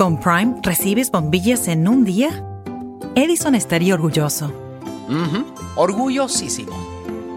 [0.00, 2.30] Con Prime recibes bombillas en un día.
[3.16, 4.46] Edison estaría orgulloso.
[5.10, 5.44] Ujú,
[5.76, 6.72] Orgullosísimo.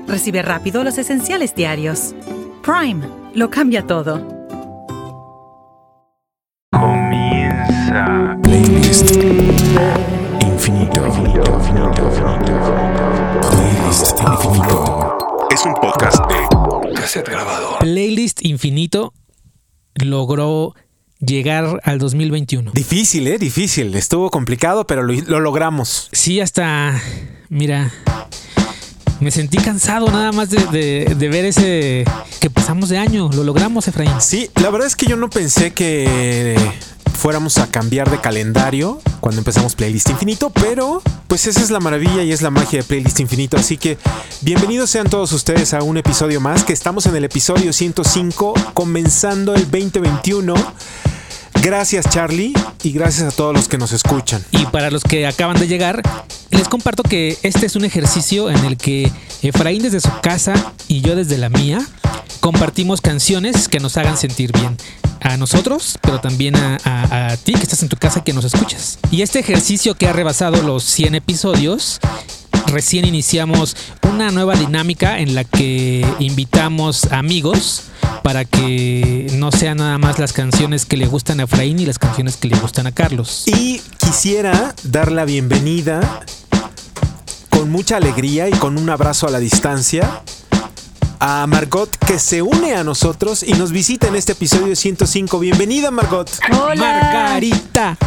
[0.07, 2.15] Recibe rápido los esenciales diarios.
[2.63, 4.25] Prime lo cambia todo.
[6.71, 8.37] Comienza.
[8.43, 9.11] Playlist
[10.39, 11.01] infinito.
[13.51, 15.17] Playlist infinito.
[15.51, 17.79] Es un podcast de cassette grabador.
[17.79, 19.13] Playlist Infinito
[19.95, 20.73] logró
[21.25, 22.71] llegar al 2021.
[22.73, 23.37] Difícil, ¿eh?
[23.37, 23.93] Difícil.
[23.95, 26.09] Estuvo complicado, pero lo, lo logramos.
[26.11, 27.01] Sí, hasta,
[27.49, 27.91] mira,
[29.19, 32.05] me sentí cansado nada más de, de- de ver ese
[32.39, 33.29] que pasamos de año.
[33.33, 34.11] Lo logramos, Efraín.
[34.19, 36.57] Sí, la verdad es que yo no pensé que
[37.17, 42.21] fuéramos a cambiar de calendario cuando empezamos Playlist Infinito, pero pues esa es la maravilla
[42.23, 43.55] y es la magia de Playlist Infinito.
[43.55, 43.97] Así que
[44.41, 49.55] bienvenidos sean todos ustedes a un episodio más, que estamos en el episodio 105, comenzando
[49.55, 50.53] el 2021.
[51.63, 52.51] Gracias Charlie
[52.83, 54.43] y gracias a todos los que nos escuchan.
[54.51, 56.01] Y para los que acaban de llegar,
[56.51, 59.09] les comparto que este es un ejercicio en el que
[59.41, 61.79] Efraín desde su casa y yo desde la mía
[62.41, 64.75] compartimos canciones que nos hagan sentir bien.
[65.21, 68.99] A nosotros, pero también a, ti que estás en tu casa y que nos escuchas.
[69.09, 72.01] Y este ejercicio que ha rebasado los 100 episodios,
[72.67, 77.83] recién iniciamos una nueva dinámica en la que invitamos amigos
[78.23, 81.99] para que no sean nada más las canciones que le gustan a Efraín y las
[81.99, 83.43] canciones que le gustan a Carlos.
[83.47, 86.21] Y quisiera dar la bienvenida
[87.49, 90.21] con mucha alegría y con un abrazo a la distancia
[91.25, 95.39] a Margot que se une a nosotros y nos visita en este episodio 105.
[95.39, 96.29] Bienvenida Margot.
[96.51, 96.75] Hola.
[96.75, 97.97] Margarita.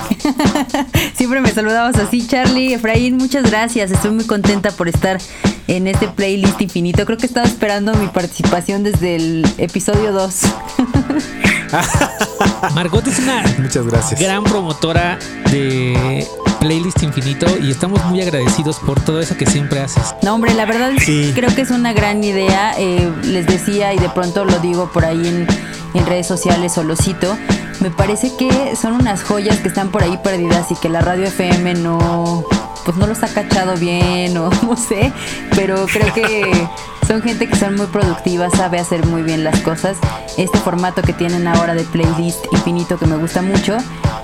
[1.17, 2.75] Siempre me saludabas así, Charlie.
[2.75, 3.91] Efraín, muchas gracias.
[3.91, 5.19] Estoy muy contenta por estar
[5.67, 7.07] en este playlist infinito.
[7.07, 10.41] Creo que estaba esperando mi participación desde el episodio 2.
[12.75, 14.21] Margot es una Muchas gracias.
[14.21, 15.19] gran promotora
[15.51, 16.27] de
[16.61, 20.15] Playlist Infinito y estamos muy agradecidos por todo eso que siempre haces.
[20.23, 21.33] No, hombre, la verdad Sí.
[21.35, 22.75] creo que es una gran idea.
[22.79, 25.47] Eh, les decía y de pronto lo digo por ahí en,
[25.95, 27.37] en redes sociales o lo cito.
[27.81, 31.27] Me parece que son unas joyas que están por ahí perdidas y que la radio
[31.27, 32.45] FM no,
[32.87, 35.13] pues no los ha cachado bien o no sé,
[35.55, 36.69] pero creo que
[37.07, 39.97] son gente que son muy productivas, sabe hacer muy bien las cosas.
[40.39, 43.77] Este formato que tienen ahora de playlist infinito que me gusta mucho,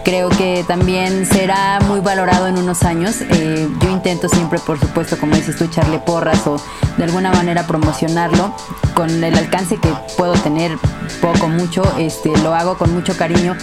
[0.05, 3.17] creo que también será muy valorado en unos años.
[3.21, 6.57] Eh, yo intento siempre, por supuesto, como dices tú, echarle porras o
[6.97, 8.55] de alguna manera promocionarlo
[8.95, 10.77] con el alcance que puedo tener,
[11.21, 13.57] poco, mucho, este, lo hago con mucho cariño,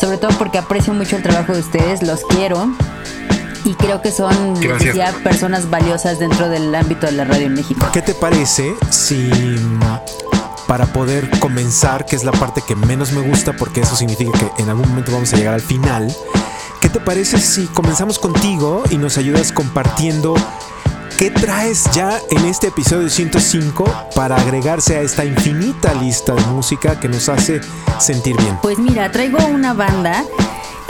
[0.00, 2.68] sobre todo porque aprecio mucho el trabajo de ustedes, los quiero.
[3.64, 4.94] Y creo que son, Gracias.
[4.94, 7.86] decía, personas valiosas dentro del ámbito de la radio en México.
[7.92, 9.30] ¿Qué te parece si
[10.66, 14.62] para poder comenzar, que es la parte que menos me gusta porque eso significa que
[14.62, 16.14] en algún momento vamos a llegar al final,
[16.80, 20.34] ¿qué te parece si comenzamos contigo y nos ayudas compartiendo
[21.18, 23.84] qué traes ya en este episodio 105
[24.14, 27.60] para agregarse a esta infinita lista de música que nos hace
[27.98, 28.58] sentir bien?
[28.62, 30.24] Pues mira, traigo una banda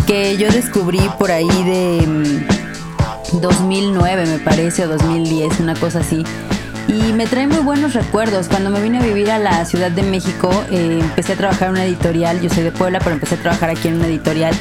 [0.07, 2.56] que yo descubrí por ahí de mm,
[3.33, 6.25] 2009, me parece, o 2010, una cosa así.
[6.89, 8.49] Y me trae muy buenos recuerdos.
[8.49, 11.75] Cuando me vine a vivir a la Ciudad de México, eh, empecé a trabajar en
[11.75, 12.41] una editorial.
[12.41, 14.55] Yo soy de Puebla, pero empecé a trabajar aquí en una editorial.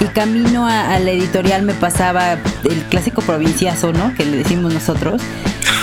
[0.00, 2.32] Y camino a, la editorial me pasaba
[2.64, 4.14] el clásico provinciazo, ¿no?
[4.14, 5.22] Que le decimos nosotros.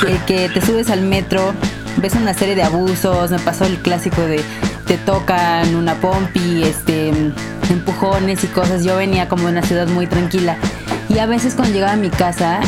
[0.01, 1.53] Que, que te subes al metro,
[1.97, 3.31] ves una serie de abusos.
[3.31, 4.41] Me pasó el clásico de
[4.87, 7.09] te tocan una pompi, este,
[7.69, 8.83] empujones y cosas.
[8.83, 10.57] Yo venía como de una ciudad muy tranquila.
[11.09, 12.59] Y a veces cuando llegaba a mi casa,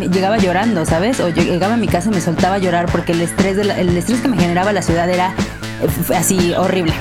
[0.00, 1.20] llegaba llorando, ¿sabes?
[1.20, 4.20] O llegaba a mi casa y me soltaba a llorar porque el estrés, el estrés
[4.20, 5.34] que me generaba la ciudad era
[5.82, 6.92] eh, así horrible.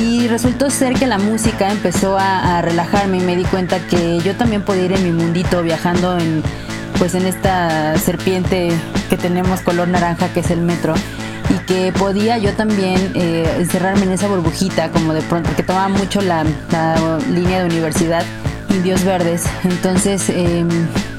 [0.00, 4.18] Y resultó ser que la música empezó a, a relajarme y me di cuenta que
[4.20, 6.42] yo también podía ir en mi mundito viajando en
[6.98, 8.70] pues en esta serpiente
[9.08, 10.94] que tenemos color naranja que es el metro
[11.48, 15.88] y que podía yo también eh, encerrarme en esa burbujita como de pronto porque tomaba
[15.88, 18.24] mucho la, la línea de universidad
[18.70, 20.64] Indios Verdes entonces eh,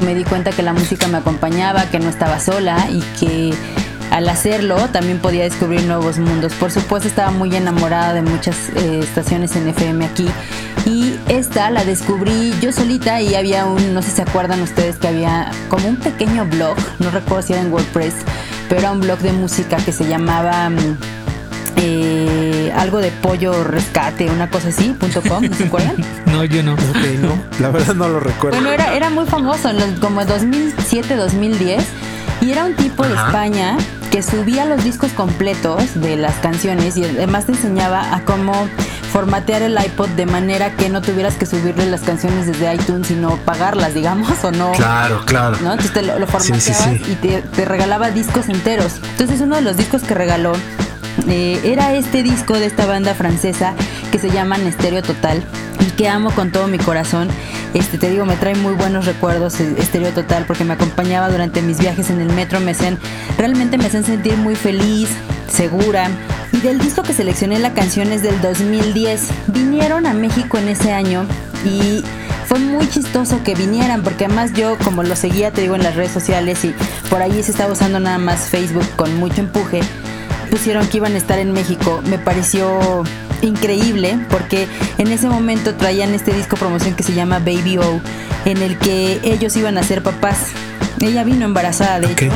[0.01, 3.54] me di cuenta que la música me acompañaba que no estaba sola y que
[4.12, 6.54] al hacerlo también podía descubrir nuevos mundos.
[6.54, 10.28] Por supuesto estaba muy enamorada de muchas eh, estaciones en FM aquí
[10.86, 14.98] y esta la descubrí yo solita y había un, no sé si se acuerdan ustedes
[14.98, 18.16] que había como un pequeño blog, no recuerdo si era en WordPress,
[18.68, 20.69] pero era un blog de música que se llamaba...
[20.69, 20.98] mm,
[22.69, 25.95] eh, algo de pollo rescate, una cosa así, punto com, ¿no se acuerdan?
[26.27, 26.74] No, yo no.
[26.74, 26.80] Ok,
[27.21, 28.57] no, la verdad no lo recuerdo.
[28.57, 31.83] Bueno, era, era muy famoso, en los- como 2007, 2010.
[32.42, 33.77] Y era un tipo de España
[34.12, 38.54] que subía los discos completos de las canciones y además te enseñaba a cómo
[39.12, 43.36] formatear el iPod de manera que no tuvieras que subirle las canciones desde iTunes, sino
[43.38, 44.72] pagarlas, digamos, o no.
[44.72, 45.57] Claro, claro.
[45.62, 45.72] ¿no?
[45.72, 47.12] Entonces te lo, lo formateabas Sí, sí, sí.
[47.12, 48.94] y te, te regalaba discos enteros.
[49.12, 50.54] Entonces uno de los discos que regaló
[51.30, 53.74] eh, era este disco de esta banda francesa
[54.12, 55.44] que se llama Estéreo Total
[55.80, 57.28] y que amo con todo mi corazón.
[57.74, 61.62] Este, te digo, me trae muy buenos recuerdos eh, Estéreo Total porque me acompañaba durante
[61.62, 62.98] mis viajes en el metro, me hacían,
[63.38, 65.10] realmente me hacían sentir muy feliz,
[65.48, 66.10] segura.
[66.52, 69.30] Y del disco que seleccioné la canción es del 2010.
[69.48, 71.25] Vinieron a México en ese año
[71.64, 72.04] y
[72.48, 75.96] fue muy chistoso que vinieran porque además yo como lo seguía te digo en las
[75.96, 76.74] redes sociales y
[77.10, 79.82] por ahí se estaba usando nada más Facebook con mucho empuje
[80.50, 83.04] pusieron que iban a estar en México me pareció
[83.42, 84.68] increíble porque
[84.98, 88.01] en ese momento traían este disco promoción que se llama Baby O
[88.46, 90.38] en el que ellos iban a ser papás
[91.01, 92.22] ella vino embarazada de Ok.
[92.24, 92.34] hecho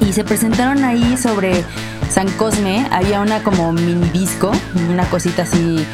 [0.00, 1.64] y se presentaron ahí sobre
[2.10, 2.86] San Cosme.
[2.90, 4.50] Había una como mini disco,
[4.88, 5.84] una cosita así,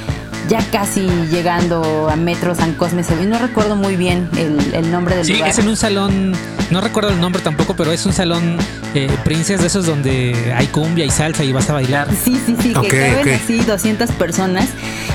[0.48, 3.02] ya casi llegando a Metro San Cosme.
[3.26, 5.50] No recuerdo muy bien el, el nombre del Sí, lugar.
[5.50, 6.32] es en un salón,
[6.70, 8.56] no recuerdo el nombre tampoco, pero es un salón
[8.94, 12.08] eh, Princess de esos donde hay cumbia y salsa y vas a bailar.
[12.12, 13.26] Sí, sí, sí, que caben ok.
[13.43, 14.69] así 200 personas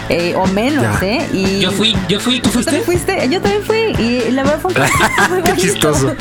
[0.10, 1.08] eh, o menos, Ya.
[1.08, 1.30] ¿eh?
[1.34, 3.14] Y Yo fui, yo fui, ¿tú ¿Tú también fuiste?
[3.14, 3.34] fuiste?
[3.34, 4.04] Yo también fui.
[4.04, 4.80] Y la verdad fue un
[5.30, 5.56] muy Qué bonito.
[5.74, 6.16] chistoso.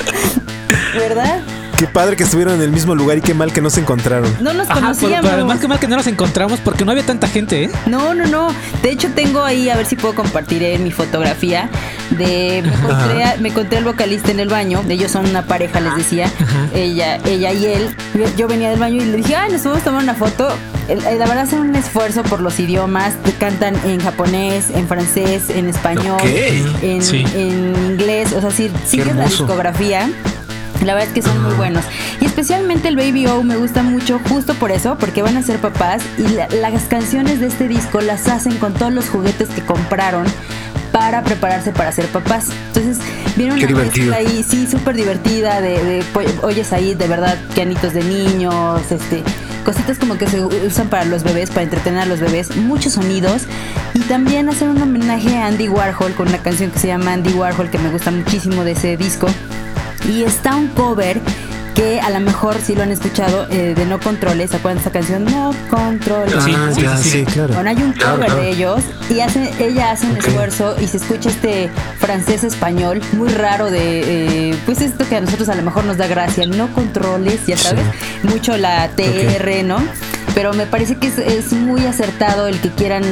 [0.94, 1.40] ¿Verdad?
[1.80, 4.30] Qué padre que estuvieron en el mismo lugar y qué mal que no se encontraron.
[4.42, 5.20] No nos Ajá, conocíamos.
[5.22, 7.70] pero además que mal que no nos encontramos porque no había tanta gente, ¿eh?
[7.86, 8.48] No, no, no.
[8.82, 11.70] De hecho, tengo ahí, a ver si puedo compartir eh, mi fotografía.
[12.10, 14.82] De, me, encontré, a- me encontré al vocalista en el baño.
[14.90, 16.30] Ellos son una pareja, les decía.
[16.74, 17.96] Ella, ella y él.
[18.12, 20.50] Yo- Yo venía del baño y le dije, ay, nos vamos a tomar una foto.
[20.86, 23.14] El- el- La verdad, hacen un esfuerzo por los idiomas.
[23.38, 26.26] Cantan en japonés, en francés, en español, Ok.
[26.82, 27.24] en, Sí.
[27.34, 28.34] en inglés.
[28.34, 29.44] O sea, si sigues la hermoso.
[29.44, 30.10] discografía.
[30.84, 31.84] La verdad es que son muy buenos.
[32.20, 35.58] Y especialmente el Baby O me gusta mucho justo por eso, porque van a ser
[35.58, 39.62] papás y la- las canciones de este disco las hacen con todos los juguetes que
[39.62, 40.24] compraron
[40.92, 42.48] para prepararse para ser papás.
[42.68, 42.98] Entonces,
[43.36, 43.60] viene una
[44.08, 46.02] mezcla ahí, sí, súper divertida, de,
[46.42, 49.22] oyes ahí de verdad pianitos de niños, este
[49.64, 53.42] cositas como que se usan para los bebés, para entretener a los bebés, muchos sonidos
[53.94, 57.34] y también hacer un homenaje a Andy Warhol con una canción que se llama Andy
[57.34, 59.28] Warhol que me gusta muchísimo de ese disco.
[60.08, 61.20] Y está un cover
[61.74, 64.82] que a lo mejor si lo han escuchado eh, de No Controles, ¿se acuerdan de
[64.82, 65.24] esa canción?
[65.24, 66.42] No Controles.
[66.44, 67.24] Sí, ah, sí, ya, sí, sí, sí.
[67.26, 67.54] claro.
[67.54, 68.36] Bueno, hay un cover claro.
[68.36, 73.28] de ellos y hace, ella hace un esfuerzo y se escucha este francés español muy
[73.28, 76.72] raro de, eh, pues esto que a nosotros a lo mejor nos da gracia, no
[76.74, 77.84] controles, ya sabes,
[78.24, 79.78] mucho la TR, ¿no?
[80.34, 83.02] Pero me parece que es, es muy acertado el que quieran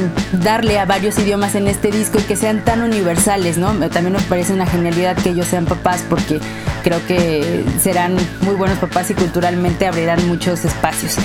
[0.43, 3.73] darle a varios idiomas en este disco y que sean tan universales, ¿no?
[3.89, 6.39] También me parece una genialidad que ellos sean papás porque
[6.83, 11.15] creo que serán muy buenos papás y culturalmente abrirán muchos espacios.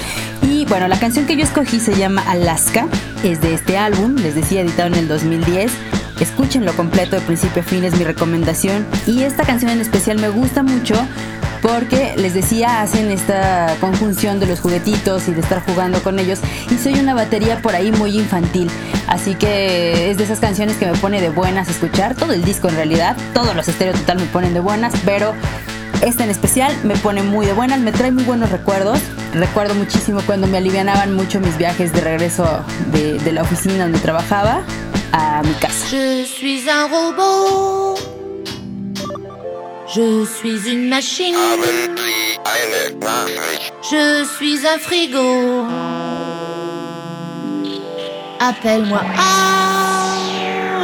[0.43, 2.87] Y bueno, la canción que yo escogí se llama Alaska,
[3.23, 5.73] es de este álbum, les decía, editado en el 2010.
[6.21, 8.87] Escúchenlo completo de principio a fin, es mi recomendación.
[9.07, 10.95] Y esta canción en especial me gusta mucho
[11.65, 16.41] porque les decía, hacen esta conjunción de los juguetitos y de estar jugando con ellos.
[16.71, 18.71] Y soy una batería por ahí muy infantil.
[19.07, 22.15] Así que es de esas canciones que me pone de buenas escuchar.
[22.17, 25.33] Todo el disco en realidad, todos los estéreo total me ponen de buenas, pero
[26.03, 28.99] esta en especial me pone muy de buenas, me trae muy buenos recuerdos.
[29.33, 32.63] Recuerdo muchísimo cuando me alivianaban mucho mis viajes de regreso
[32.93, 34.61] de, de la oficina donde trabajaba
[35.13, 35.87] a mi casa.
[35.91, 37.84] Je suis un robot.
[39.95, 41.37] Je suis une machine.
[43.81, 45.67] Je suis un frigo.
[48.41, 49.03] Appelle-moi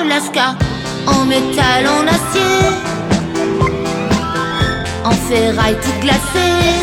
[0.00, 0.54] Alaska.
[1.08, 2.68] En métal, en acier.
[5.04, 6.76] En ferraille toute glacée.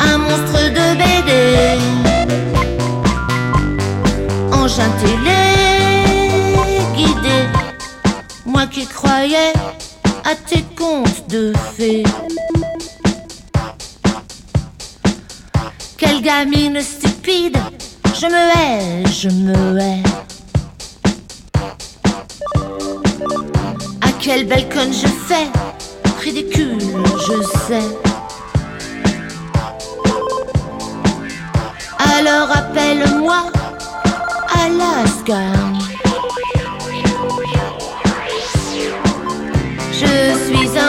[0.00, 1.32] Un monstre de BD.
[4.52, 5.38] Engin téléguidé.
[8.44, 9.54] Moi qui croyais
[10.24, 12.04] à tes contes de fées.
[15.98, 17.58] Quelle gamine stupide,
[18.14, 20.02] je me hais, je me hais.
[24.00, 25.48] À quelle belle conne je fais,
[26.22, 26.78] ridicule,
[27.28, 27.88] je sais.
[31.98, 33.50] Alors appelle-moi
[34.64, 35.73] Alaska.
[40.56, 40.83] Suis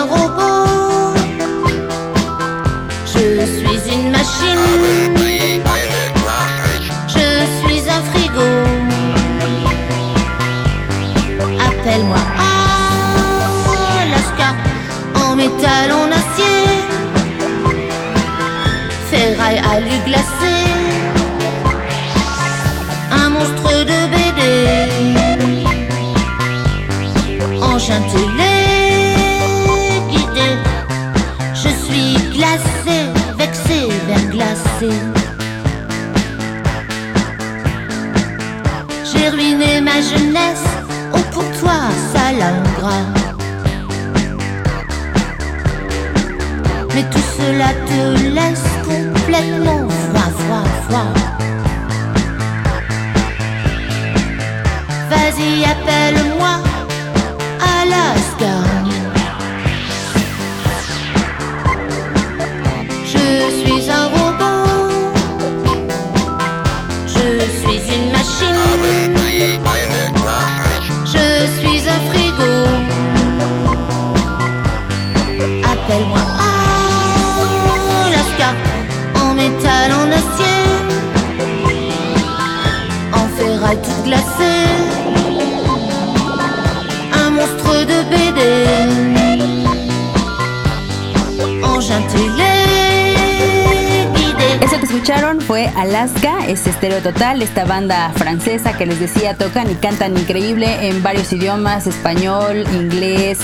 [95.86, 101.04] Alaska, es Estéreo Total, esta banda francesa que les decía tocan y cantan increíble en
[101.04, 103.38] varios idiomas, español, inglés,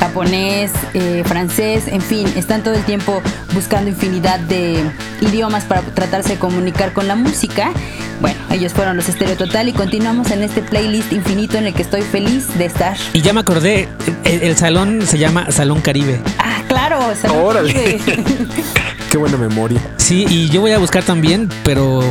[0.00, 3.22] japonés, eh, francés, en fin, están todo el tiempo
[3.54, 4.82] buscando infinidad de
[5.20, 7.70] idiomas para tratarse de comunicar con la música.
[8.20, 11.82] Bueno, ellos fueron los Estéreo Total y continuamos en este playlist infinito en el que
[11.82, 12.96] estoy feliz de estar.
[13.12, 13.88] Y ya me acordé,
[14.24, 16.20] el, el salón se llama Salón Caribe.
[16.40, 17.72] Ah, claro, Salón Órale.
[17.72, 18.24] Caribe.
[19.12, 19.80] Qué buena memoria.
[20.04, 22.02] Sí, y yo voy a buscar también, pero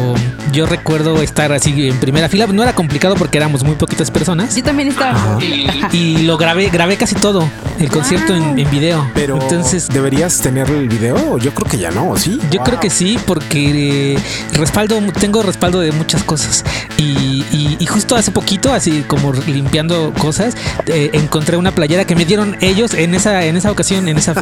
[0.51, 2.47] yo recuerdo estar así en primera fila.
[2.47, 4.55] No era complicado porque éramos muy poquitas personas.
[4.55, 5.37] Yo también estaba.
[5.91, 7.47] Y lo grabé, grabé casi todo,
[7.79, 9.09] el concierto en, en video.
[9.13, 11.37] Pero Entonces, deberías tener el video.
[11.37, 12.39] Yo creo que ya no, ¿sí?
[12.51, 14.19] Yo creo que sí, porque eh,
[14.53, 16.63] respaldo, tengo respaldo de muchas cosas.
[16.97, 22.15] Y, y- y justo hace poquito, así como limpiando cosas, eh, encontré una playera que
[22.15, 24.33] me dieron ellos en esa, en esa ocasión, en esa,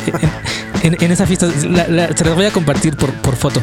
[0.83, 1.47] en, en- en esa fiesta.
[1.69, 3.61] La- la- se las voy a compartir por, por foto.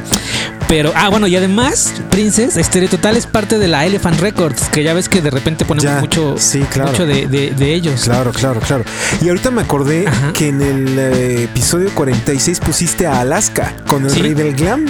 [0.68, 4.82] Pero, ah, bueno, y además, Princess, Stereo Total es parte de la Elephant Records, que
[4.82, 6.90] ya ves que de repente ponemos Ya, mucho, sí, claro.
[6.90, 8.02] mucho de, de- de ellos.
[8.04, 8.84] Claro, claro, claro.
[9.22, 10.32] Y ahorita me acordé Ajá.
[10.32, 14.20] que en el eh, episodio 46 pusiste a Alaska con el Sí.
[14.22, 14.86] rey del glam.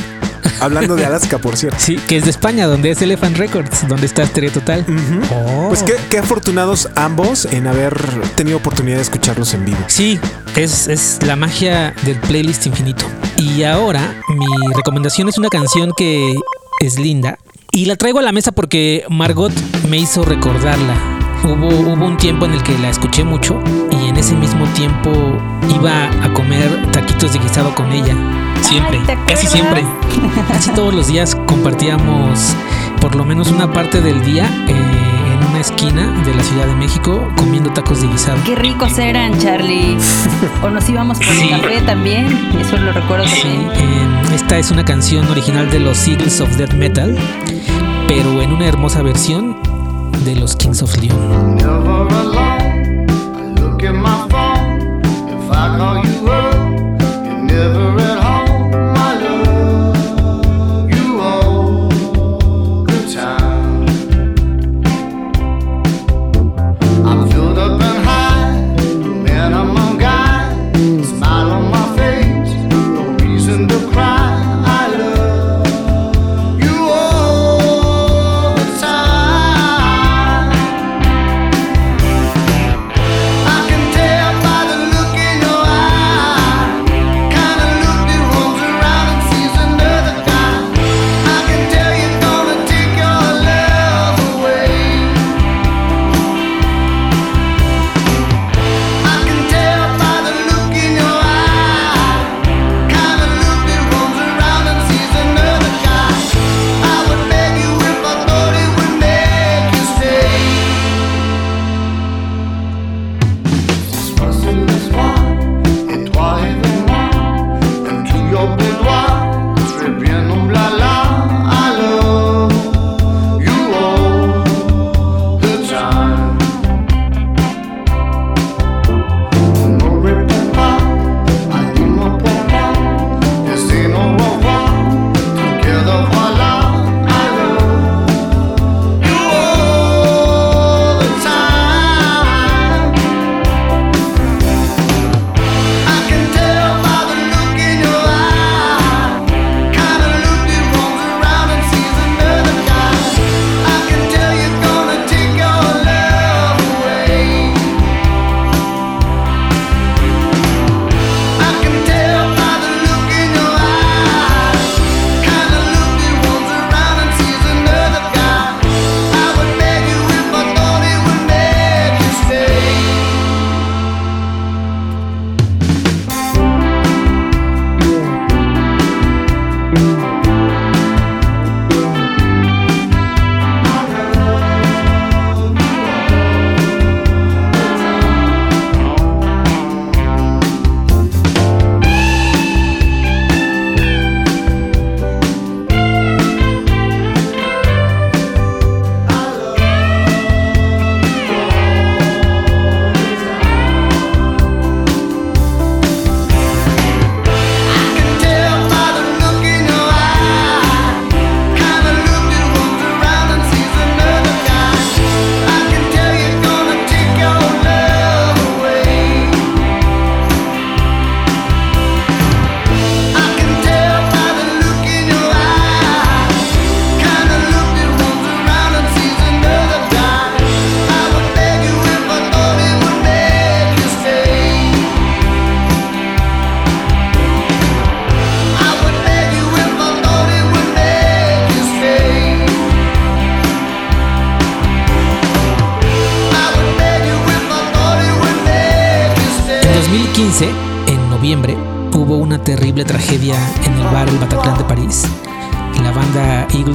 [0.60, 1.78] Hablando de Alaska, por cierto.
[1.80, 4.84] Sí, que es de España, donde es Elephant Records, donde está Stereo Total.
[5.32, 5.66] Oh.
[5.68, 7.94] Pues qué, qué afortunados ambos en haber
[8.34, 9.78] tenido oportunidad de escucharlos en vivo.
[9.86, 10.18] Sí,
[10.56, 13.04] es, es la magia del playlist infinito.
[13.36, 16.34] Y ahora mi recomendación es una canción que
[16.80, 17.38] es linda.
[17.70, 19.52] Y la traigo a la mesa porque Margot
[19.88, 21.17] me hizo recordarla.
[21.44, 25.10] Hubo, hubo un tiempo en el que la escuché mucho y en ese mismo tiempo
[25.74, 28.16] iba a comer taquitos de guisado con ella.
[28.62, 29.84] Siempre, Ay, ¿te casi siempre.
[30.48, 32.54] Casi todos los días compartíamos
[33.00, 36.74] por lo menos una parte del día eh, en una esquina de la Ciudad de
[36.74, 38.38] México comiendo tacos de guisado.
[38.44, 39.96] Qué ricos eran, Charlie.
[40.62, 42.26] O nos íbamos por el café también.
[42.60, 43.70] Eso lo recuerdo también.
[43.74, 47.16] Eh, esta es una canción original de los Eagles of Death Metal,
[48.08, 49.56] pero en una hermosa versión
[50.24, 51.58] de los Kings of Leon.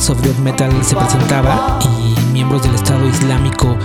[0.10, 3.78] Of Death Metal se presentaba y miembros del Estado Islámico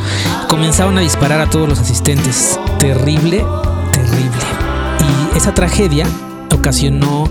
[0.48, 2.58] comenzaron a disparar a todos los asistentes.
[2.78, 3.44] Terrible,
[3.92, 4.42] terrible.
[5.00, 6.06] Y esa tragedia
[6.52, 7.28] ocasionó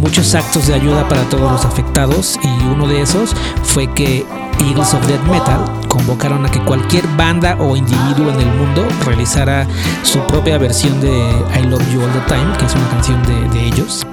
[0.00, 4.24] muchos actos de ayuda para todos los afectados y uno de esos fue que
[4.60, 9.66] Eagles of Death Metal convocaron a que cualquier banda o individuo en el mundo realizara
[10.02, 11.08] su propia versión de
[11.58, 14.06] I Love You All the Time, que es una canción de, de ellos,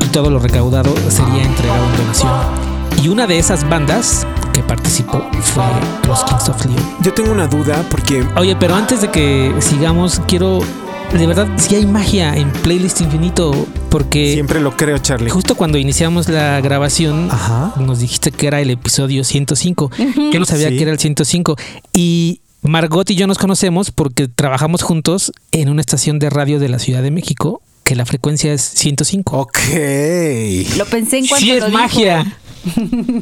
[0.00, 2.69] y todo lo recaudado sería entregado en donación.
[3.02, 5.64] Y una de esas bandas que participó fue
[6.06, 6.96] los Kings of Leon.
[7.02, 10.60] Yo tengo una duda porque Oye, pero antes de que sigamos, quiero.
[11.16, 15.28] De verdad, si hay magia en Playlist Infinito, porque siempre lo creo, Charlie.
[15.28, 17.72] justo cuando iniciamos la grabación, Ajá.
[17.80, 19.90] nos dijiste que era el episodio 105.
[20.32, 20.76] Yo no sabía Sí.
[20.76, 21.56] que era el 105.
[21.92, 26.68] Y Margot y yo nos conocemos porque trabajamos juntos en una estación de radio de
[26.68, 29.36] la Ciudad de México, que la frecuencia es 105.
[29.36, 29.58] Ok.
[30.78, 31.76] Lo pensé en cuanto Sí lo es dijo.
[31.76, 32.36] magia.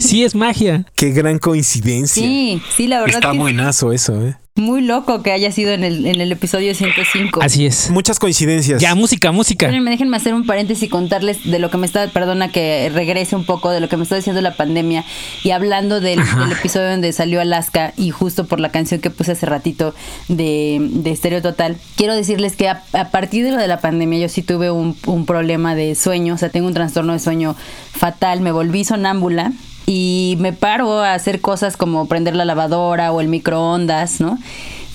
[0.00, 0.86] Sí es magia.
[0.94, 2.22] Qué gran coincidencia.
[2.22, 4.36] Sí, sí, la verdad Está que buenazo eso, ¿eh?
[4.58, 7.40] Muy loco que haya sido en el, en el episodio 105.
[7.42, 7.90] Así es.
[7.90, 8.80] Muchas coincidencias.
[8.80, 9.66] Ya, música, música.
[9.66, 13.36] Espérenme, déjenme hacer un paréntesis y contarles de lo que me está, perdona que regrese
[13.36, 15.04] un poco, de lo que me está diciendo la pandemia
[15.42, 19.32] y hablando del, del episodio donde salió Alaska y justo por la canción que puse
[19.32, 19.94] hace ratito
[20.28, 21.76] de, de Stereo Total.
[21.96, 24.96] Quiero decirles que a, a partir de lo de la pandemia yo sí tuve un,
[25.06, 27.56] un problema de sueño, o sea, tengo un trastorno de sueño
[27.92, 29.52] fatal, me volví sonámbula
[29.90, 34.38] y me paro a hacer cosas como prender la lavadora o el microondas, ¿no?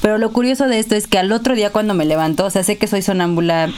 [0.03, 2.63] Pero lo curioso de esto es que al otro día cuando me levanto, o sea,
[2.63, 3.69] sé que soy sonámbula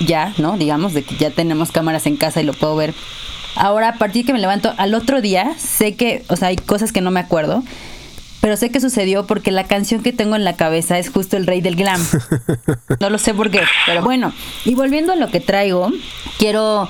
[0.00, 0.56] ya, ¿no?
[0.56, 2.94] Digamos, de que ya tenemos cámaras en casa y lo puedo ver.
[3.56, 6.92] Ahora, a partir que me levanto, al otro día, sé que, o sea, hay cosas
[6.92, 7.62] que no me acuerdo,
[8.44, 11.46] pero sé que sucedió porque la canción que tengo en la cabeza es justo El
[11.46, 11.98] Rey del Glam.
[13.00, 14.32] No lo sé por qué, pero bueno.
[14.64, 15.90] Y volviendo a lo que traigo,
[16.38, 16.88] quiero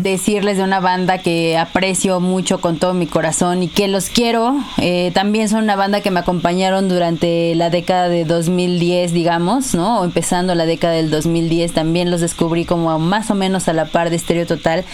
[0.00, 4.56] decirles de una banda que aprecio mucho con todo mi corazón y que los quiero.
[4.78, 10.00] Eh, también son una banda que me acompañaron durante la década de 2010, digamos, ¿no?
[10.00, 11.72] O empezando la década del 2010.
[11.72, 14.84] También los descubrí como más o menos a la par de Stereo Total.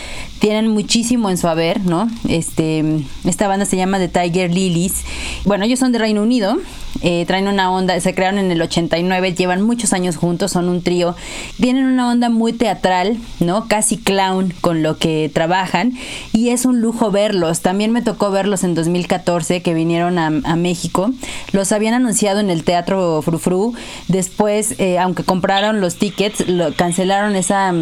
[0.41, 2.09] Tienen muchísimo en su haber, ¿no?
[2.29, 2.85] Este,
[3.25, 5.05] esta banda se llama The Tiger Lilies.
[5.45, 6.57] Bueno, ellos son de Reino Unido.
[7.03, 10.83] eh, traen una onda, se crearon en el 89, llevan muchos años juntos, son un
[10.83, 11.17] trío.
[11.59, 13.69] Tienen una onda muy teatral, ¿no?
[13.69, 15.95] Casi clown con lo que trabajan.
[16.33, 17.61] Y es un lujo verlos.
[17.61, 21.11] También me tocó verlos en 2014 que vinieron a, México.
[21.53, 23.73] Los habían anunciado en el Teatro Frufru.
[24.09, 27.73] Después, eh, aunque compraron los tickets, lo- cancelaron esa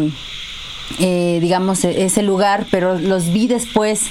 [0.99, 4.07] eh, digamos, e- ese lugar, pero los vi después.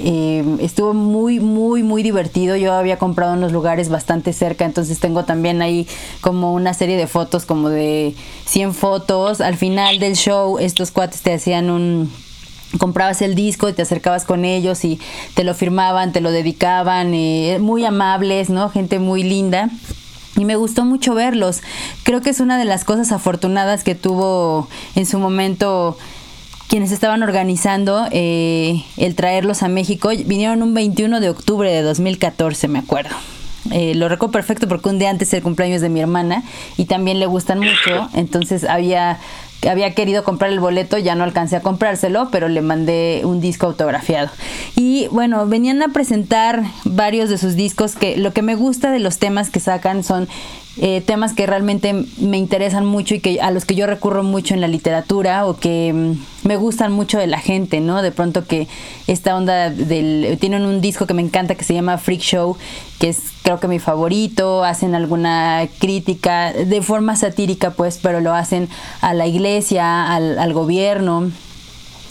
[0.00, 2.54] eh, estuvo muy, muy, muy divertido.
[2.56, 5.88] Yo había comprado unos lugares bastante cerca, entonces tengo también ahí
[6.20, 8.14] como una serie de fotos, como de
[8.46, 9.40] 100 fotos.
[9.40, 12.12] Al final del show, estos cuates te hacían un
[12.78, 15.00] comprabas el disco y te acercabas con ellos y
[15.34, 18.68] te lo firmaban, te lo dedicaban, eh, muy amables, ¿no?
[18.68, 19.70] Gente muy linda.
[20.36, 21.62] Y me gustó mucho verlos.
[22.04, 25.96] Creo que es una de las cosas afortunadas que tuvo en su momento
[26.68, 30.10] quienes estaban organizando eh, el traerlos a México.
[30.26, 33.16] Vinieron un 21 de octubre de 2014, me acuerdo.
[33.70, 36.42] Eh, lo recuerdo perfecto porque un día antes del cumpleaños de mi hermana
[36.76, 38.08] y también le gustan mucho.
[38.14, 39.18] Entonces había
[39.68, 43.66] había querido comprar el boleto, ya no alcancé a comprárselo, pero le mandé un disco
[43.66, 44.30] autografiado.
[44.76, 49.00] Y bueno, venían a presentar varios de sus discos que lo que me gusta de
[49.00, 50.28] los temas que sacan son
[50.80, 54.54] eh, temas que realmente me interesan mucho y que a los que yo recurro mucho
[54.54, 58.00] en la literatura o que mm, me gustan mucho de la gente, ¿no?
[58.00, 58.68] De pronto que
[59.06, 62.56] esta onda del tienen un disco que me encanta que se llama Freak Show,
[63.00, 68.34] que es creo que mi favorito, hacen alguna crítica de forma satírica pues, pero lo
[68.34, 68.68] hacen
[69.00, 71.32] a la iglesia, al, al gobierno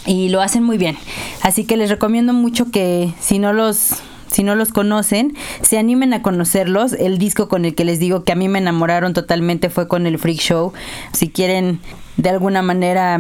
[0.05, 0.97] y lo hacen muy bien.
[1.41, 6.13] Así que les recomiendo mucho que si no los si no los conocen, se animen
[6.13, 6.93] a conocerlos.
[6.93, 10.05] El disco con el que les digo que a mí me enamoraron totalmente fue con
[10.05, 10.73] el Freak Show.
[11.13, 11.79] Si quieren
[12.17, 13.19] de alguna manera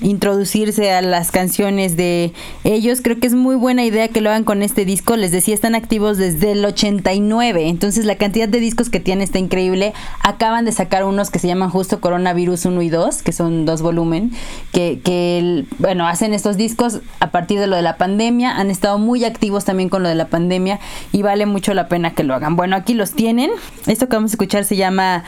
[0.00, 2.32] introducirse a las canciones de
[2.64, 3.00] ellos.
[3.02, 5.16] Creo que es muy buena idea que lo hagan con este disco.
[5.16, 7.68] Les decía, están activos desde el 89.
[7.68, 9.92] Entonces la cantidad de discos que tiene está increíble.
[10.20, 13.82] Acaban de sacar unos que se llaman justo Coronavirus 1 y 2, que son dos
[13.82, 14.32] volumen,
[14.72, 18.56] que, que bueno, hacen estos discos a partir de lo de la pandemia.
[18.56, 20.80] Han estado muy activos también con lo de la pandemia
[21.12, 22.56] y vale mucho la pena que lo hagan.
[22.56, 23.50] Bueno, aquí los tienen.
[23.86, 25.24] Esto que vamos a escuchar se llama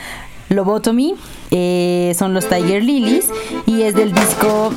[0.49, 1.15] Lobotomy,
[1.51, 3.29] eh, son los Tiger Lilies
[3.65, 4.71] y es del disco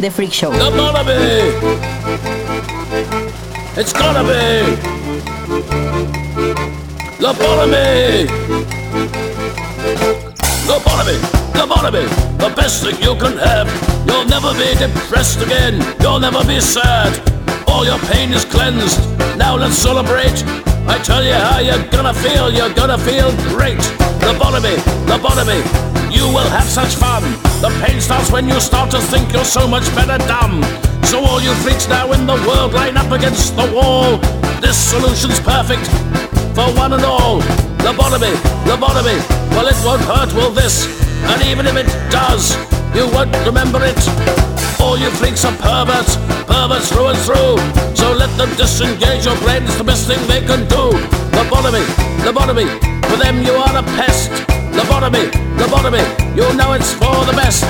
[0.00, 0.52] The Freak Show.
[0.52, 1.52] The Barnaby!
[3.76, 4.76] It's gonna be!
[7.20, 8.26] Lobotomy!
[10.66, 11.18] Lobotomy,
[11.54, 13.68] lobotomy, the best thing you can have.
[14.06, 17.12] You'll never be depressed again, you'll never be sad.
[17.68, 18.98] All your pain is cleansed,
[19.36, 20.42] now let's celebrate.
[20.88, 23.80] I tell you how you're gonna feel, you're gonna feel great.
[24.22, 25.60] Lobotomy, lobotomy,
[26.14, 27.22] you will have such fun.
[27.60, 30.62] The pain starts when you start to think you're so much better dumb.
[31.04, 34.18] So all you freaks now in the world line up against the wall.
[34.60, 35.86] This solution's perfect
[36.54, 37.40] for one and all.
[37.82, 39.18] Lobotomy, lobotomy,
[39.50, 40.86] well it won't hurt, will this?
[41.24, 42.54] And even if it does,
[42.94, 44.51] you won't remember it.
[44.92, 47.56] All you freaks are perverts, perverts through and through.
[47.96, 50.92] So let them disengage your brain, it's the best thing they can do.
[51.32, 51.80] Lobotomy,
[52.28, 52.68] lobotomy,
[53.08, 54.28] for them you are a pest.
[54.76, 56.04] Lobotomy, lobotomy,
[56.36, 57.64] you know it's for the best.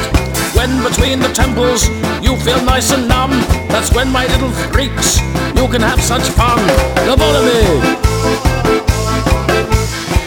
[0.57, 1.87] When between the temples
[2.27, 3.31] you feel nice and numb,
[3.71, 5.21] that's when my little freaks,
[5.55, 6.59] you can have such fun.
[7.07, 7.63] Lobotomy,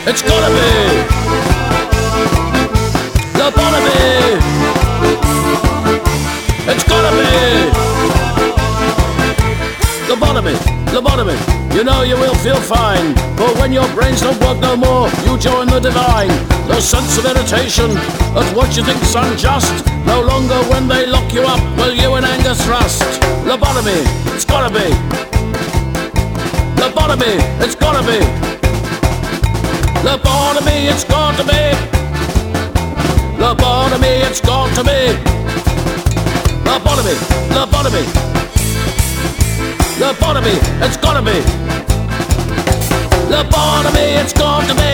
[0.07, 1.24] it's gotta be.
[10.07, 10.57] Gotta.
[10.93, 11.35] Lobotomy,
[11.75, 13.13] you know you will feel fine.
[13.35, 16.29] But when your brains don't work no more, you join the divine.
[16.67, 17.91] No sense of irritation
[18.39, 19.85] at what you think's unjust.
[20.05, 23.03] No longer when they lock you up will you in anger thrust.
[23.43, 24.01] Lobotomy,
[24.33, 24.87] it's gotta be.
[26.81, 28.45] Lobotomy, it's gotta be.
[30.05, 31.63] Lobotomy, it's got to be.
[33.41, 35.44] Lobotomy, it's got to be.
[37.05, 38.03] Lobotomy, lobotomy.
[39.99, 41.37] Lobotomy, it's gotta be.
[43.29, 44.91] Lobotomy, it's to be.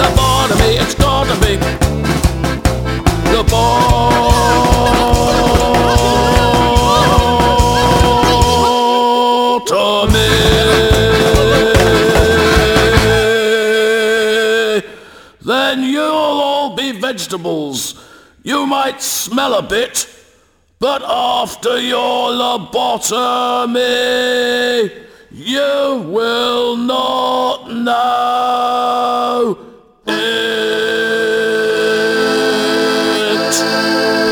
[0.00, 1.58] Lobotomy, it's to be.
[3.34, 4.40] Lobotomy.
[15.42, 17.94] Then you'll all be vegetables.
[18.42, 20.06] You might smell a bit,
[20.80, 23.80] but after your lobotomy,
[25.30, 29.58] you will not know
[30.06, 30.70] it.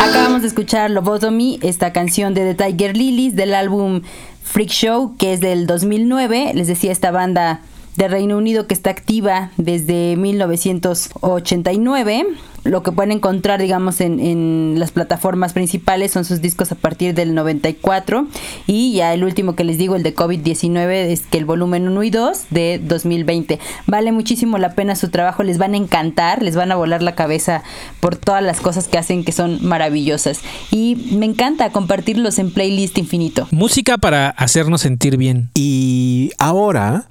[0.01, 4.01] Acabamos de escuchar Lobotomy, esta canción de The Tiger Lilies del álbum
[4.43, 6.53] Freak Show, que es del 2009.
[6.55, 7.61] Les decía, esta banda
[7.99, 12.27] de Reino Unido que está activa desde 1989.
[12.63, 17.15] Lo que pueden encontrar, digamos, en, en las plataformas principales son sus discos a partir
[17.15, 18.29] del 94.
[18.69, 22.03] Y ya el último que les digo, el de COVID-19, es que el volumen 1
[22.05, 23.59] y 2 de 2020.
[23.87, 27.17] Vale muchísimo la pena su trabajo, les van a encantar, les van a volar la
[27.17, 27.65] cabeza
[27.99, 30.39] por todas las cosas que hacen que son maravillosas.
[30.71, 33.49] Y me encanta compartirlos en playlist infinito.
[33.51, 35.51] Música para hacernos sentir bien.
[35.55, 37.09] Y ahora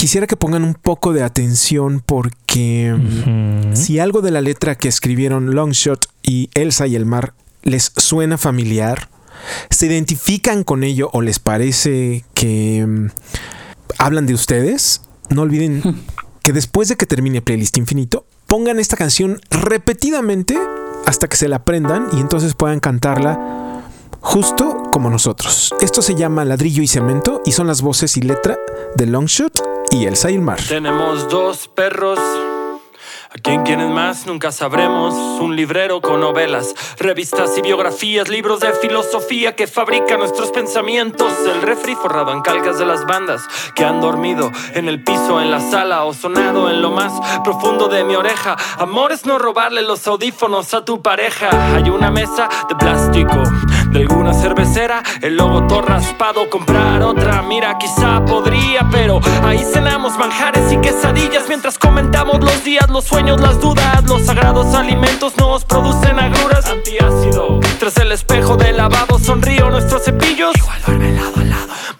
[0.00, 4.88] quisiera que pongan un poco de atención porque mm, si algo de la letra que
[4.88, 7.34] escribieron Longshot y Elsa y el mar
[7.64, 9.10] les suena familiar,
[9.68, 13.08] se identifican con ello o les parece que mm,
[13.98, 15.82] hablan de ustedes, no olviden
[16.42, 20.58] que después de que termine Playlist Infinito, pongan esta canción repetidamente
[21.04, 23.82] hasta que se la aprendan y entonces puedan cantarla
[24.22, 25.74] justo como nosotros.
[25.82, 28.58] Esto se llama Ladrillo y Cemento y son las voces y letra
[28.96, 30.60] de Longshot y Elsa y el mar.
[30.68, 32.18] Tenemos dos perros.
[33.32, 34.26] ¿A quién quieren más?
[34.26, 35.14] Nunca sabremos.
[35.40, 41.32] Un librero con novelas, revistas y biografías, libros de filosofía que fabrican nuestros pensamientos.
[41.46, 43.42] El refri forrado en calcas de las bandas
[43.76, 47.12] que han dormido en el piso, en la sala o sonado en lo más
[47.44, 48.56] profundo de mi oreja.
[48.78, 51.50] Amor es no robarle los audífonos a tu pareja.
[51.76, 53.44] Hay una mesa de plástico
[53.90, 56.48] de alguna cervecera, el logo todo raspado.
[56.48, 62.88] Comprar otra, mira, quizá podría, pero ahí cenamos manjares y quesadillas mientras comentamos los días,
[62.88, 64.04] los sueños, las dudas.
[64.04, 66.66] Los sagrados alimentos nos producen agruras.
[66.66, 67.60] Antiácido.
[67.78, 70.54] Tras el espejo del lavabo sonrío nuestros cepillos.
[70.56, 71.19] Igual.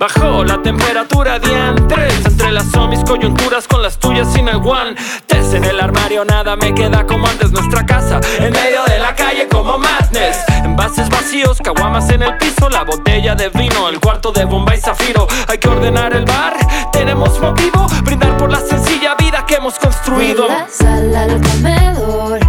[0.00, 2.24] Bajó la temperatura diantres.
[2.24, 5.52] Entrelazó mis coyunturas con las tuyas sin el guantes.
[5.52, 8.18] En el armario nada me queda como antes nuestra casa.
[8.38, 10.38] En medio de la calle como madness.
[10.64, 12.70] Envases vacíos, caguamas en el piso.
[12.70, 15.26] La botella de vino, el cuarto de bomba y zafiro.
[15.48, 16.56] Hay que ordenar el bar.
[16.92, 17.86] Tenemos motivo.
[18.02, 20.48] Brindar por la sencilla vida que hemos construido.
[20.48, 22.39] La sala al comedor,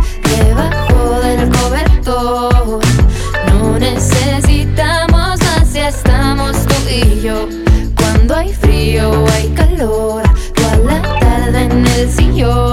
[9.81, 12.70] calor, toda la tarde en el sillón.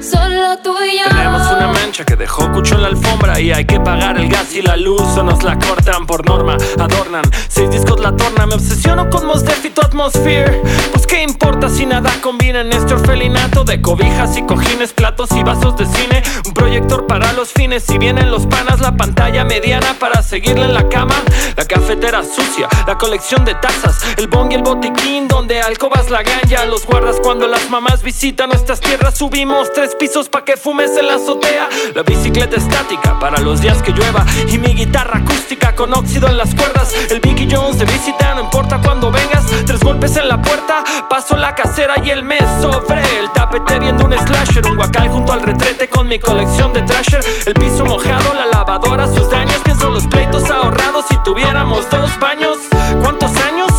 [0.00, 1.08] Solo tú y yo.
[1.08, 4.54] Tenemos una mancha que dejó cucho en la alfombra y hay que pagar el gas
[4.54, 7.24] y la luz o nos la cortan por norma, adornan.
[7.48, 10.62] Seis discos la torna, me obsesiono con Mos Def y tu atmosphere.
[10.92, 15.42] Pues qué importa si nada combina en este orfelinato de cobijas y cojines, platos y
[15.42, 16.22] vasos de cine.
[16.46, 20.74] Un proyector para los fines, si vienen los panas, la pantalla mediana para seguirle en
[20.74, 21.14] la cama.
[21.56, 26.22] La cafetera sucia, la colección de tazas, el bong y el botiquín donde alcobas la
[26.22, 26.64] ganja.
[26.66, 29.16] Los guardas cuando las mamás visitan nuestras tierras.
[29.16, 31.68] Subimos tres pisos pa' que fumes en la azotea.
[31.94, 34.24] La bicicleta estática para los días que llueva.
[34.48, 36.92] Y mi guitarra acústica con óxido en las cuerdas.
[37.10, 39.44] El Mickey Jones de visita, no importa cuando vengas.
[39.66, 44.04] Tres golpes en la puerta, paso la casera y el mes sobre el tapete viendo
[44.04, 44.66] un slasher.
[44.66, 47.24] Un guacal junto al retrete con mi colección de trasher.
[47.46, 49.60] El piso mojado, la lavadora, sus daños.
[49.64, 52.58] Pienso los pleitos ahorrados si tuviéramos dos baños.
[53.02, 53.70] ¿Cuántos años?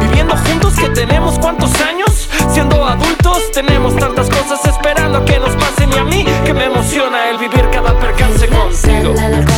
[0.00, 2.05] Viviendo juntos que tenemos cuántos años?
[8.76, 9.55] single.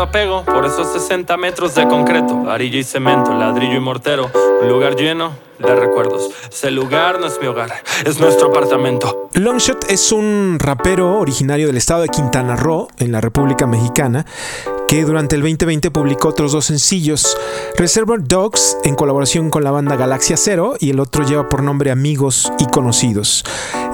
[0.00, 4.30] Apego por esos 60 metros de concreto, arilla y cemento, ladrillo y mortero.
[4.62, 6.30] Un lugar lleno de recuerdos.
[6.50, 7.72] Ese lugar no es mi hogar,
[8.04, 9.28] es nuestro apartamento.
[9.32, 14.26] Longshot es un rapero originario del estado de Quintana Roo, en la República Mexicana,
[14.88, 17.36] que durante el 2020 publicó otros dos sencillos,
[17.76, 21.90] Reservoir Dogs en colaboración con la banda Galaxia Cero y el otro lleva por nombre
[21.90, 23.44] Amigos y Conocidos.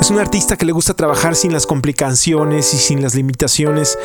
[0.00, 3.98] Es un artista que le gusta trabajar sin las complicaciones y sin las limitaciones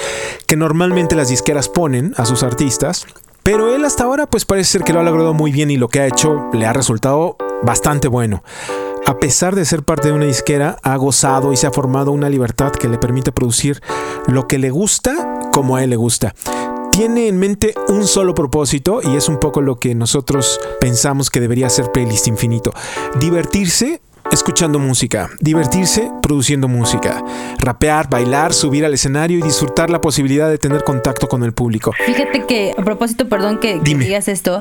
[0.48, 3.06] que normalmente las disqueras ponen a sus artistas.
[3.44, 5.90] Pero él hasta ahora pues parece ser que lo ha logrado muy bien y lo
[5.90, 8.44] que ha hecho le ha resultado bastante bueno.
[9.06, 12.30] A pesar de ser parte de una disquera, ha gozado y se ha formado una
[12.30, 13.82] libertad que le permite producir
[14.28, 16.34] lo que le gusta como a él le gusta.
[16.98, 21.40] Tiene en mente un solo propósito y es un poco lo que nosotros pensamos que
[21.40, 22.74] debería ser Playlist Infinito.
[23.20, 27.24] Divertirse escuchando música, divertirse produciendo música,
[27.60, 31.94] rapear, bailar, subir al escenario y disfrutar la posibilidad de tener contacto con el público.
[32.04, 34.60] Fíjate que, a propósito, perdón que, digas esto,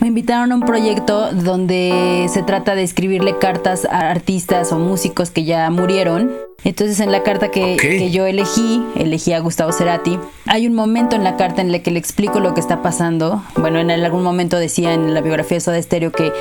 [0.00, 5.30] me invitaron a un proyecto donde se trata de escribirle cartas a artistas o músicos
[5.30, 6.32] que ya murieron.
[6.64, 11.22] Entonces en la carta que, yo elegí, elegí a Gustavo Cerati, hay un momento en
[11.22, 13.44] la carta en el que le explico lo que está pasando.
[13.54, 16.32] Bueno, en algún momento decía en la biografía de Soda Stereo que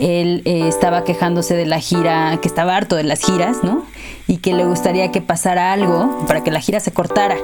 [0.00, 3.84] él eh, estaba quejándose de la gira, que estaba harto de las giras, ¿no?
[4.26, 7.36] Y que le gustaría que pasara algo para que la gira se cortara.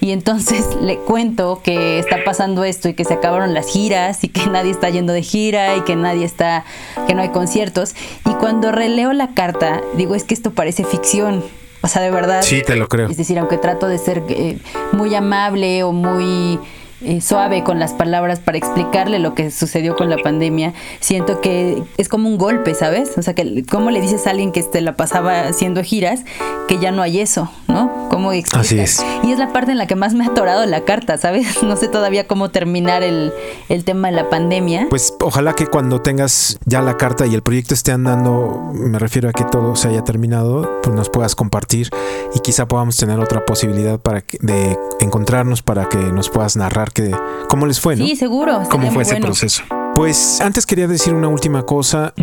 [0.00, 4.28] Y entonces le cuento que está pasando esto y que se acabaron las giras y
[4.28, 6.64] que nadie está yendo de gira y que nadie está,
[7.06, 7.94] que no hay conciertos.
[8.24, 11.44] Y cuando releo la carta, digo, es que esto parece ficción.
[11.84, 12.40] O sea, de verdad.
[12.40, 13.10] Sí, te lo creo.
[13.10, 14.56] Es decir, aunque trato de ser eh,
[14.92, 16.58] muy amable o muy
[17.04, 21.82] eh, suave con las palabras para explicarle lo que sucedió con la pandemia, siento que
[21.96, 23.12] es como un golpe, ¿sabes?
[23.16, 26.20] O sea, que ¿cómo le dices a alguien que te la pasaba haciendo giras
[26.68, 28.08] que ya no hay eso, ¿no?
[28.10, 28.66] ¿Cómo explicas?
[28.66, 29.04] Así es.
[29.22, 31.62] Y es la parte en la que más me ha atorado la carta, ¿sabes?
[31.62, 33.32] No sé todavía cómo terminar el,
[33.68, 34.86] el tema de la pandemia.
[34.90, 39.28] Pues ojalá que cuando tengas ya la carta y el proyecto esté andando, me refiero
[39.28, 41.90] a que todo se haya terminado, pues nos puedas compartir
[42.34, 46.92] y quizá podamos tener otra posibilidad para que- de encontrarnos para que nos puedas narrar
[46.94, 47.14] que
[47.48, 48.06] cómo les fue, ¿no?
[48.06, 48.62] Sí, seguro.
[48.70, 49.26] ¿Cómo fue ese bueno.
[49.26, 49.62] proceso?
[49.94, 52.14] Pues antes quería decir una última cosa.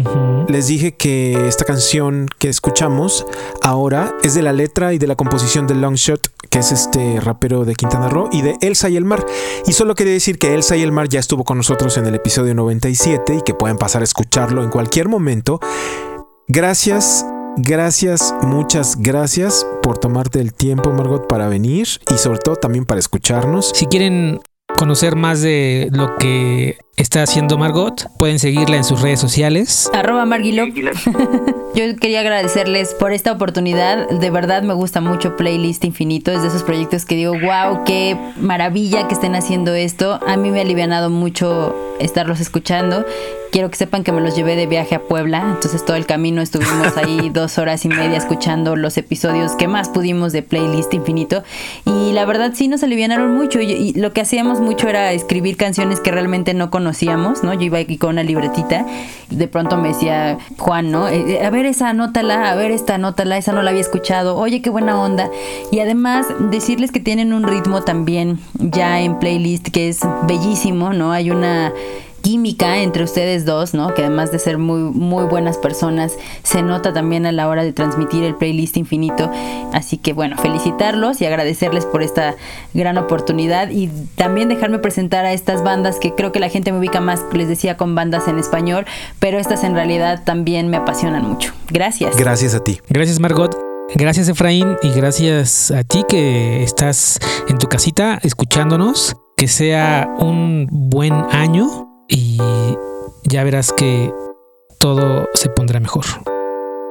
[0.50, 3.26] Les dije que esta canción que escuchamos
[3.62, 7.64] ahora es de la letra y de la composición de Longshot, que es este rapero
[7.64, 9.26] de Quintana Roo, y de Elsa y el Mar.
[9.66, 12.16] Y solo quería decir que Elsa y el Mar ya estuvo con nosotros en el
[12.16, 15.62] episodio 97 y que pueden pasar a escucharlo en cualquier momento.
[16.48, 17.26] Gracias.
[17.58, 23.02] Gracias, muchas gracias por tomarte el tiempo, Margot, para venir y sobre todo también para
[23.02, 23.74] escucharnos.
[23.76, 24.40] Si quieren
[24.82, 29.90] conocer más de lo que está haciendo Margot, pueden seguirla en sus redes sociales.
[29.94, 30.70] Arroba Marguilop.
[31.74, 34.10] Yo quería agradecerles por esta oportunidad.
[34.10, 36.32] De verdad me gusta mucho Playlist Infinito.
[36.32, 40.20] Es de esos proyectos que digo, wow, qué maravilla que estén haciendo esto.
[40.28, 43.06] A mí me ha alivianado mucho estarlos escuchando.
[43.52, 45.40] Quiero que sepan que me los llevé de viaje a Puebla.
[45.56, 49.90] Entonces todo el camino estuvimos ahí dos horas y media escuchando los episodios que más
[49.90, 51.44] pudimos de Playlist Infinito.
[51.86, 53.62] Y la verdad sí nos alivianaron mucho.
[53.62, 57.54] Y, y lo que hacíamos mucho era escribir canciones que realmente no conocíamos, ¿no?
[57.54, 58.86] Yo iba aquí con una libretita.
[59.30, 61.08] De pronto me decía Juan, ¿no?
[61.08, 64.38] Eh, eh, a ver esa, anótala, a ver esta, anótala, esa no la había escuchado.
[64.38, 65.30] Oye, qué buena onda.
[65.72, 71.12] Y además decirles que tienen un ritmo también ya en playlist que es bellísimo, ¿no?
[71.12, 71.74] Hay una
[72.22, 73.94] química entre ustedes dos, ¿no?
[73.94, 77.74] Que además de ser muy, muy buenas personas, se nota también a la hora de
[77.74, 79.30] transmitir el playlist infinito.
[79.74, 82.36] Así que bueno, felicitarlos y agradecerles por esta
[82.74, 86.80] gran oportunidad y también dejarme presentar a estas bandas que creo que la gente me
[86.80, 88.86] ubica más, les decía, con bandas en español,
[89.20, 91.54] pero estas en realidad también me apasionan mucho.
[91.70, 92.16] Gracias.
[92.16, 92.80] Gracias a ti.
[92.90, 93.58] Gracias, Margot.
[93.96, 94.78] Gracias, Efraín.
[94.82, 99.16] Y gracias a ti que estás en tu casita escuchándonos.
[99.36, 102.38] Que sea un buen año y
[103.24, 104.14] ya verás que
[104.80, 106.06] todo se pondrá mejor.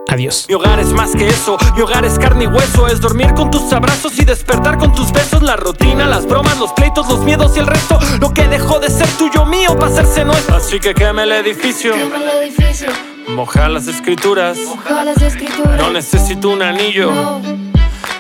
[0.08, 0.46] Adiós.
[0.48, 3.48] Mi hogar es más que eso, mi hogar es carne y hueso, es dormir con
[3.50, 7.56] tus abrazos y despertar con tus besos, la rutina, las bromas, los pleitos, los miedos
[7.56, 10.56] y el resto, lo que dejó de ser tuyo mío para hacerse nuestro.
[10.56, 12.88] Así que queme el edificio, Quema el edificio,
[13.28, 15.76] moja las escrituras, moja las escrituras.
[15.76, 17.12] no necesito un anillo.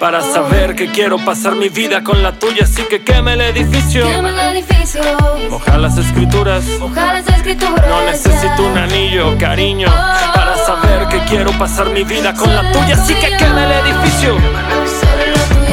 [0.00, 4.08] Para saber que quiero pasar mi vida con la tuya, así que queme el edificio.
[4.08, 5.02] Quema el edificio,
[5.50, 6.64] Moja las escrituras.
[6.80, 7.86] moja las escrituras.
[7.86, 9.88] No necesito un anillo, cariño,
[10.34, 14.38] para saber que quiero pasar mi vida con la tuya, así que queme el edificio.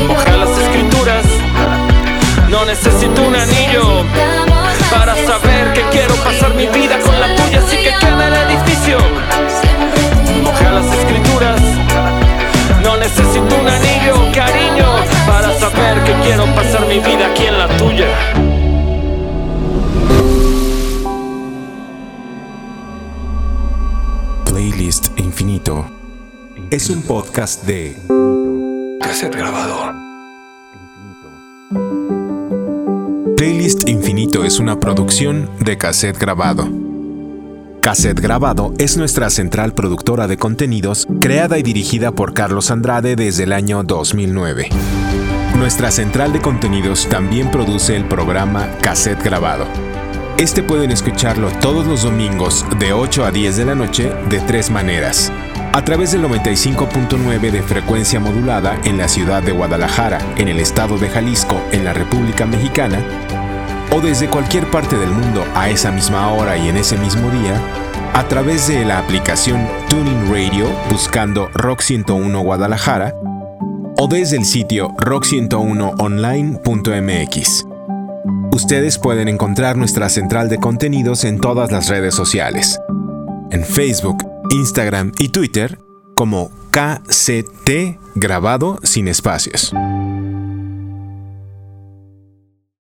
[0.10, 1.26] Moja las escrituras.
[2.50, 4.04] No necesito un anillo
[4.92, 8.98] para saber que quiero pasar mi vida con la tuya, así que queme el edificio.
[10.44, 11.62] Moja las escrituras.
[12.84, 13.68] No necesito un
[16.28, 18.08] quiero pasar mi vida aquí en la tuya.
[24.46, 25.86] Playlist Infinito
[26.70, 27.96] es un podcast de
[29.02, 29.96] Cassette grabador.
[33.38, 36.68] Playlist Infinito es una producción de Cassette Grabado.
[37.82, 43.44] Cassette Grabado es nuestra central productora de contenidos creada y dirigida por Carlos Andrade desde
[43.44, 44.70] el año 2009.
[45.56, 49.66] Nuestra central de contenidos también produce el programa Cassette Grabado.
[50.38, 54.70] Este pueden escucharlo todos los domingos de 8 a 10 de la noche de tres
[54.70, 55.32] maneras.
[55.74, 60.98] A través del 95.9 de frecuencia modulada en la ciudad de Guadalajara, en el estado
[60.98, 63.00] de Jalisco, en la República Mexicana,
[63.92, 67.60] o desde cualquier parte del mundo a esa misma hora y en ese mismo día,
[68.14, 73.14] a través de la aplicación Tuning Radio buscando Rock 101 Guadalajara,
[73.98, 77.66] o desde el sitio rock101online.mx.
[78.52, 82.80] Ustedes pueden encontrar nuestra central de contenidos en todas las redes sociales.
[83.52, 85.78] En Facebook, Instagram y Twitter
[86.16, 89.72] como KCT grabado sin espacios.